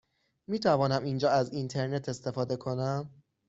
می 0.47 0.59
توانم 0.59 1.03
اینجا 1.03 1.29
از 1.29 1.53
اینترنت 1.53 2.09
استفاده 2.09 2.57
کنم؟ 2.57 3.23